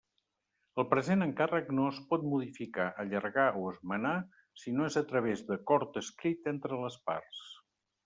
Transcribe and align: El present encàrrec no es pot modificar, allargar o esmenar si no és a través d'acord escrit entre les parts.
El 0.83 0.85
present 0.93 1.25
encàrrec 1.25 1.69
no 1.79 1.85
es 1.89 1.99
pot 2.13 2.25
modificar, 2.31 2.87
allargar 3.05 3.45
o 3.61 3.63
esmenar 3.75 4.17
si 4.65 4.77
no 4.79 4.91
és 4.91 5.01
a 5.03 5.07
través 5.15 5.47
d'acord 5.53 6.05
escrit 6.05 6.55
entre 6.57 6.85
les 6.87 7.03
parts. 7.13 7.49